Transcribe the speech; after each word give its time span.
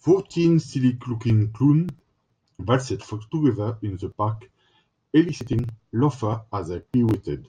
Fourteen 0.00 0.58
silly 0.58 0.98
looking 1.06 1.52
clowns 1.52 1.92
waltzed 2.58 3.22
together 3.30 3.78
in 3.80 3.96
the 3.96 4.08
park 4.08 4.50
eliciting 5.12 5.68
laughter 5.92 6.42
as 6.52 6.66
they 6.66 6.80
pirouetted. 6.80 7.46